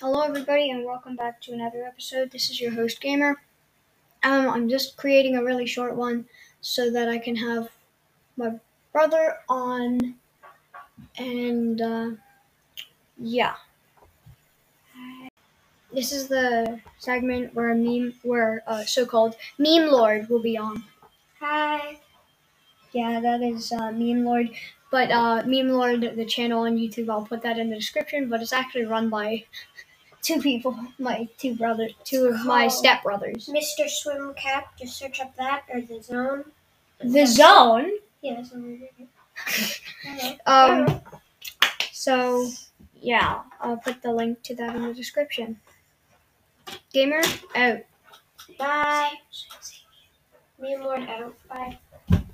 Hello, 0.00 0.22
everybody, 0.22 0.70
and 0.70 0.84
welcome 0.84 1.14
back 1.14 1.40
to 1.42 1.52
another 1.52 1.84
episode. 1.84 2.30
This 2.32 2.50
is 2.50 2.60
your 2.60 2.72
host, 2.72 3.00
Gamer. 3.00 3.40
Um, 4.24 4.48
I'm 4.48 4.68
just 4.68 4.96
creating 4.96 5.36
a 5.36 5.44
really 5.44 5.66
short 5.66 5.94
one 5.94 6.24
so 6.60 6.90
that 6.90 7.08
I 7.08 7.18
can 7.18 7.36
have 7.36 7.68
my 8.36 8.58
brother 8.92 9.36
on, 9.48 10.16
and 11.18 11.80
uh, 11.80 12.10
yeah. 13.16 13.54
This 15.92 16.10
is 16.10 16.26
the 16.26 16.80
segment 16.98 17.54
where 17.54 17.70
a 17.70 17.76
meme, 17.76 18.14
where 18.22 18.64
uh, 18.66 18.84
so-called 18.84 19.36
meme 19.58 19.88
lord 19.88 20.28
will 20.28 20.42
be 20.42 20.58
on. 20.58 20.82
Hi. 21.38 22.00
Yeah, 22.92 23.20
that 23.20 23.42
is 23.42 23.72
uh, 23.72 23.92
meme 23.92 24.24
lord. 24.24 24.50
But 24.90 25.10
uh, 25.10 25.42
meme 25.46 25.70
lord, 25.70 26.02
the 26.16 26.24
channel 26.26 26.62
on 26.64 26.76
YouTube, 26.76 27.10
I'll 27.10 27.24
put 27.26 27.42
that 27.42 27.58
in 27.58 27.70
the 27.70 27.76
description. 27.76 28.28
But 28.28 28.42
it's 28.42 28.52
actually 28.52 28.86
run 28.86 29.10
by 29.10 29.44
two 30.22 30.40
people, 30.40 30.78
my 30.98 31.28
two 31.38 31.56
brothers, 31.56 31.92
two 32.04 32.26
of 32.26 32.44
my 32.46 32.66
stepbrothers. 32.68 33.48
Mr. 33.50 33.88
Swim 33.88 34.34
Cap, 34.34 34.78
just 34.78 34.98
search 34.98 35.20
up 35.20 35.36
that 35.36 35.64
or 35.72 35.80
the 35.82 36.02
zone. 36.02 36.44
The 37.00 37.26
Zone. 37.26 37.90
Yeah, 38.22 38.36
that's 38.36 38.52
what 38.52 38.62
we're 38.62 38.78
doing. 38.78 39.08
Um. 40.46 41.00
So, 41.92 42.50
yeah, 43.00 43.42
I'll 43.60 43.78
put 43.78 44.02
the 44.02 44.12
link 44.12 44.42
to 44.44 44.54
that 44.56 44.76
in 44.76 44.82
the 44.88 44.94
description. 44.94 45.60
Gamer 46.92 47.22
out. 47.54 47.80
Bye. 48.58 49.12
Me 50.60 50.74
and 50.74 50.84
Lord 50.84 51.02
out. 51.08 51.34
Bye. 51.48 51.78